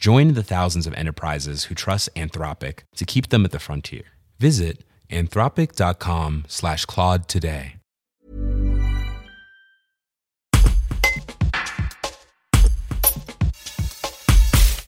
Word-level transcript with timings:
Join 0.00 0.32
the 0.32 0.42
thousands 0.42 0.86
of 0.86 0.94
enterprises 0.94 1.64
who 1.64 1.74
trust 1.74 2.08
Anthropic 2.16 2.84
to 2.96 3.04
keep 3.04 3.28
them 3.28 3.44
at 3.44 3.50
the 3.50 3.58
frontier. 3.58 4.04
Visit 4.38 4.82
anthropic.com 5.10 6.44
slash 6.48 6.86
Claude 6.86 7.28
today. 7.28 7.76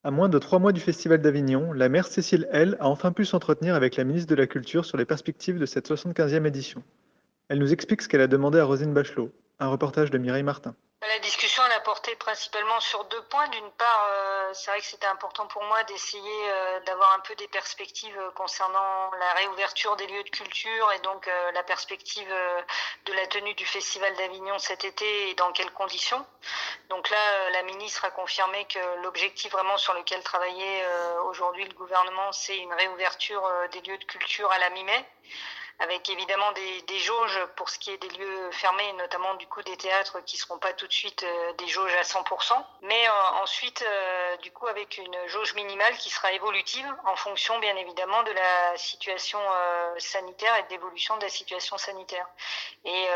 À 0.03 0.11
moins 0.11 0.30
de 0.30 0.39
trois 0.39 0.59
mois 0.59 0.73
du 0.73 0.80
Festival 0.80 1.20
d'Avignon, 1.20 1.75
la 1.75 1.91
maire 1.91 2.06
Cécile 2.06 2.48
L 2.51 2.79
a 2.81 2.89
enfin 2.89 3.12
pu 3.12 3.27
s'entretenir 3.27 3.75
avec 3.75 3.97
la 3.97 4.05
ministre 4.05 4.31
de 4.31 4.34
la 4.34 4.47
Culture 4.47 4.87
sur 4.87 4.97
les 4.97 5.05
perspectives 5.05 5.59
de 5.59 5.67
cette 5.67 5.91
75e 5.91 6.47
édition. 6.47 6.83
Elle 7.51 7.59
nous 7.59 7.75
explique 7.75 8.01
ce 8.01 8.09
qu'elle 8.09 8.23
a 8.23 8.29
demandé 8.29 8.59
à 8.59 8.65
Rosine 8.65 8.95
Bachelot. 8.95 9.31
Un 9.61 9.69
reportage 9.69 10.11
de 10.11 10.17
Mireille 10.17 10.42
Martin. 10.42 10.75
Discussion 11.52 11.70
elle 11.70 11.77
a 11.77 11.84
porté 11.84 12.16
principalement 12.16 12.80
sur 12.80 13.05
deux 13.05 13.23
points. 13.24 13.47
D'une 13.48 13.70
part, 13.73 14.09
euh, 14.11 14.55
c'est 14.55 14.70
vrai 14.70 14.80
que 14.80 14.87
c'était 14.87 15.06
important 15.06 15.47
pour 15.48 15.62
moi 15.65 15.84
d'essayer 15.84 16.51
euh, 16.51 16.80
d'avoir 16.87 17.12
un 17.12 17.19
peu 17.19 17.34
des 17.34 17.47
perspectives 17.48 18.19
euh, 18.19 18.30
concernant 18.30 19.11
la 19.20 19.34
réouverture 19.34 19.95
des 19.97 20.06
lieux 20.06 20.23
de 20.23 20.30
culture 20.30 20.92
et 20.92 20.98
donc 21.01 21.28
la 21.52 21.62
perspective 21.62 22.28
de 23.05 23.12
la 23.12 23.27
tenue 23.27 23.53
du 23.53 23.67
Festival 23.67 24.14
d'Avignon 24.17 24.58
cet 24.58 24.86
été 24.86 25.28
et 25.28 25.34
dans 25.34 25.53
quelles 25.53 25.73
conditions. 25.73 26.25
Donc 26.89 27.11
là, 27.11 27.50
la 27.50 27.62
ministre 27.64 28.06
a 28.06 28.11
confirmé 28.11 28.64
que 28.64 29.03
l'objectif 29.03 29.53
vraiment 29.53 29.77
sur 29.77 29.92
lequel 29.92 30.23
travaillait 30.23 30.86
aujourd'hui 31.27 31.67
le 31.67 31.75
gouvernement, 31.75 32.33
c'est 32.33 32.56
une 32.56 32.73
réouverture 32.73 33.42
des 33.73 33.83
lieux 33.83 33.98
de 33.98 34.05
culture 34.05 34.50
à 34.50 34.58
la 34.58 34.70
mi-mai 34.70 35.05
avec 35.78 36.09
évidemment 36.11 36.53
des, 36.53 36.83
des, 36.83 36.98
jauges 36.98 37.41
pour 37.56 37.69
ce 37.70 37.78
qui 37.78 37.91
est 37.91 37.98
des 37.98 38.09
lieux 38.11 38.51
fermés, 38.53 38.92
notamment 38.95 39.34
du 39.34 39.47
coup 39.47 39.62
des 39.62 39.77
théâtres 39.77 40.20
qui 40.25 40.37
seront 40.37 40.59
pas 40.59 40.73
tout 40.73 40.87
de 40.87 40.92
suite 40.92 41.23
euh, 41.23 41.53
des 41.55 41.67
jauges 41.69 41.95
à 41.95 42.03
100%, 42.03 42.53
mais 42.83 43.09
euh, 43.09 43.42
ensuite 43.42 43.83
euh, 43.83 44.37
du 44.39 44.51
coup 44.53 44.67
avec 44.67 44.98
une 44.98 45.17
jauge 45.27 45.55
minimale 45.55 45.97
qui 45.97 46.11
sera 46.11 46.33
évolutive 46.33 46.87
en 47.06 47.17
fonction 47.17 47.59
bien 47.59 47.77
évidemment 47.77 48.23
de 48.23 48.33
la 48.33 48.77
situation 48.77 49.39
sanitaire 49.98 50.56
et 50.56 50.62
de 50.64 50.69
l'évolution 50.70 51.17
de 51.17 51.23
la 51.23 51.29
situation 51.29 51.77
sanitaire. 51.79 52.27
Et 52.84 53.07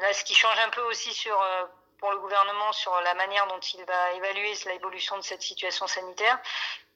là, 0.00 0.12
ce 0.12 0.24
qui 0.24 0.34
change 0.34 0.58
un 0.58 0.70
peu 0.70 0.82
aussi 0.82 1.12
sur 1.12 1.38
pour 1.98 2.10
le 2.10 2.18
gouvernement 2.18 2.72
sur 2.72 2.98
la 3.00 3.14
manière 3.14 3.46
dont 3.46 3.60
il 3.60 3.84
va 3.84 4.12
évaluer 4.12 4.52
l'évolution 4.66 5.16
de 5.16 5.22
cette 5.22 5.42
situation 5.42 5.86
sanitaire, 5.86 6.38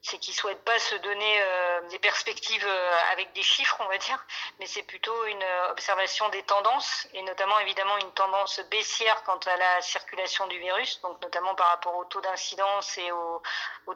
c'est 0.03 0.19
qu'ils 0.19 0.34
souhaitent 0.34 0.65
pas 0.65 0.79
se 0.79 0.95
donner 0.97 1.42
euh, 1.42 1.89
des 1.89 1.98
perspectives 1.98 2.67
euh, 2.67 2.98
avec 3.12 3.33
des 3.34 3.42
chiffres, 3.42 3.77
on 3.81 3.89
va 3.89 3.98
dire, 3.98 4.25
mais 4.59 4.67
c'est 4.67 4.83
plutôt 4.83 5.25
une 5.27 5.42
euh, 5.42 5.70
observation 5.70 6.29
des 6.31 6.42
tendances 6.42 7.07
et 7.12 7.23
notamment 7.23 7.59
évidemment 7.59 7.98
une 7.98 8.11
tendance 8.12 8.61
baissière 8.70 9.23
quant 9.25 9.39
à 9.39 9.57
la 9.57 9.81
circulation 9.83 10.47
du 10.47 10.59
virus, 10.59 11.01
donc 11.03 11.20
notamment 11.20 11.55
par 11.55 11.69
rapport 11.69 11.97
au 11.97 12.05
taux 12.05 12.20
d'incidence 12.20 12.97
et 12.97 13.12
au 13.12 13.42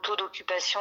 taux 0.02 0.16
d'occupation 0.16 0.80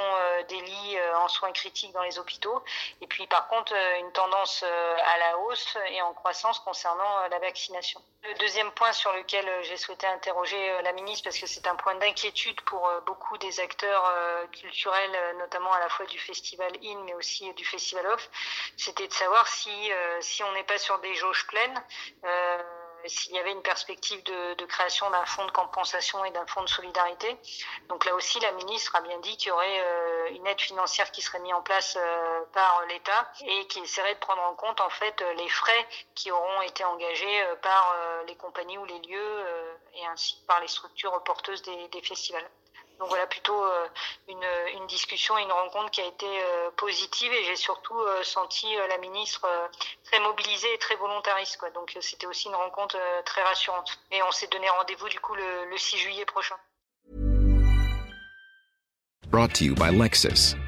des 0.49 0.59
lits 0.59 0.97
en 1.15 1.27
soins 1.27 1.51
critiques 1.51 1.93
dans 1.93 2.01
les 2.01 2.19
hôpitaux. 2.19 2.63
Et 3.01 3.07
puis 3.07 3.27
par 3.27 3.47
contre 3.47 3.73
une 3.99 4.11
tendance 4.11 4.63
à 4.63 5.17
la 5.17 5.37
hausse 5.37 5.77
et 5.89 6.01
en 6.01 6.13
croissance 6.13 6.59
concernant 6.59 7.27
la 7.27 7.39
vaccination. 7.39 8.01
Le 8.23 8.33
deuxième 8.35 8.71
point 8.71 8.91
sur 8.91 9.11
lequel 9.13 9.45
j'ai 9.63 9.77
souhaité 9.77 10.07
interroger 10.13 10.81
la 10.83 10.93
ministre, 10.93 11.23
parce 11.23 11.37
que 11.37 11.47
c'est 11.47 11.67
un 11.67 11.75
point 11.75 11.95
d'inquiétude 11.95 12.59
pour 12.61 12.89
beaucoup 13.05 13.37
des 13.37 13.59
acteurs 13.59 14.03
culturels 14.51 15.13
euh, 15.23 15.33
notamment 15.39 15.71
à 15.73 15.79
la 15.79 15.89
fois 15.89 16.05
du 16.05 16.19
festival 16.19 16.71
In, 16.83 17.03
mais 17.05 17.13
aussi 17.13 17.51
du 17.53 17.65
festival 17.65 18.05
Off, 18.07 18.29
c'était 18.77 19.07
de 19.07 19.13
savoir 19.13 19.47
si, 19.47 19.69
euh, 19.69 20.21
si 20.21 20.43
on 20.43 20.51
n'est 20.53 20.63
pas 20.63 20.77
sur 20.77 20.99
des 20.99 21.13
jauges 21.15 21.45
pleines 21.47 21.83
euh, 22.23 22.63
s'il 23.05 23.33
y 23.33 23.39
avait 23.39 23.51
une 23.51 23.61
perspective 23.61 24.21
de, 24.23 24.65
création 24.65 25.09
d'un 25.11 25.25
fonds 25.25 25.45
de 25.45 25.51
compensation 25.51 26.23
et 26.25 26.31
d'un 26.31 26.45
fonds 26.47 26.63
de 26.63 26.69
solidarité. 26.69 27.37
Donc 27.89 28.05
là 28.05 28.15
aussi, 28.15 28.39
la 28.39 28.51
ministre 28.53 28.95
a 28.95 29.01
bien 29.01 29.19
dit 29.19 29.35
qu'il 29.37 29.49
y 29.49 29.51
aurait 29.51 30.31
une 30.31 30.47
aide 30.47 30.59
financière 30.59 31.11
qui 31.11 31.21
serait 31.21 31.39
mise 31.39 31.53
en 31.53 31.61
place 31.61 31.97
par 32.53 32.83
l'État 32.87 33.31
et 33.45 33.67
qui 33.67 33.79
essaierait 33.79 34.15
de 34.15 34.19
prendre 34.19 34.41
en 34.43 34.55
compte 34.55 34.79
en 34.81 34.89
fait 34.89 35.23
les 35.37 35.49
frais 35.49 35.87
qui 36.15 36.31
auront 36.31 36.61
été 36.61 36.83
engagés 36.85 37.45
par 37.61 37.95
les 38.25 38.35
compagnies 38.35 38.77
ou 38.77 38.85
les 38.85 38.99
lieux 38.99 39.45
et 39.95 40.05
ainsi 40.07 40.41
par 40.47 40.59
les 40.61 40.67
structures 40.67 41.21
porteuses 41.23 41.61
des 41.61 42.01
festivals. 42.01 42.49
Donc 43.03 43.09
voilà 43.09 43.27
plutôt 43.27 43.65
euh, 43.65 43.85
une, 44.29 44.87
discussion, 44.87 45.37
une 45.37 45.51
rencontre 45.51 45.91
qui 45.91 45.99
a 45.99 46.05
été 46.05 46.25
euh, 46.25 46.69
positive 46.77 47.33
et 47.33 47.43
j'ai 47.43 47.57
surtout 47.57 47.99
euh, 47.99 48.23
senti 48.23 48.65
la 48.87 48.97
ministre 48.97 49.45
très 50.05 50.21
mobilisée 50.21 50.73
et 50.73 50.77
très 50.77 50.95
volontariste. 50.95 51.57
Quoi. 51.57 51.69
Donc 51.71 51.97
c'était 51.99 52.27
aussi 52.27 52.47
une 52.47 52.55
rencontre 52.55 52.95
très 53.25 53.43
rassurante. 53.43 53.99
Et 54.09 54.23
on 54.23 54.31
s'est 54.31 54.47
donné 54.47 54.69
rendez-vous 54.69 55.09
du 55.09 55.19
coup 55.19 55.35
le, 55.35 55.65
le 55.69 55.77
6 55.77 55.97
juillet 55.97 56.23
prochain. 56.23 56.55
Brought 59.27 59.51
to 59.55 59.65
you 59.65 59.75
by 59.75 59.91
Lexus. 59.91 60.55